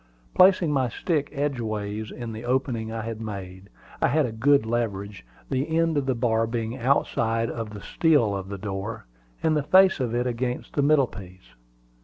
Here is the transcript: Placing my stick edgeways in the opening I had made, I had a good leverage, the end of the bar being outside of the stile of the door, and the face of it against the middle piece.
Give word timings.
Placing 0.33 0.71
my 0.71 0.89
stick 0.89 1.29
edgeways 1.31 2.09
in 2.09 2.31
the 2.31 2.43
opening 2.43 2.91
I 2.91 3.03
had 3.03 3.21
made, 3.21 3.69
I 4.01 4.07
had 4.07 4.25
a 4.25 4.31
good 4.31 4.65
leverage, 4.65 5.23
the 5.51 5.77
end 5.77 5.95
of 5.95 6.07
the 6.07 6.15
bar 6.15 6.47
being 6.47 6.75
outside 6.75 7.51
of 7.51 7.69
the 7.71 7.81
stile 7.81 8.33
of 8.35 8.49
the 8.49 8.57
door, 8.57 9.05
and 9.43 9.55
the 9.55 9.61
face 9.61 9.99
of 9.99 10.15
it 10.15 10.25
against 10.25 10.73
the 10.73 10.81
middle 10.81 11.05
piece. 11.05 11.53